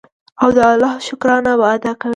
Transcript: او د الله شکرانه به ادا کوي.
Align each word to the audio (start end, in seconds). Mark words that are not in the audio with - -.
او 0.41 0.49
د 0.55 0.57
الله 0.71 0.93
شکرانه 1.07 1.53
به 1.59 1.65
ادا 1.75 1.91
کوي. 2.01 2.09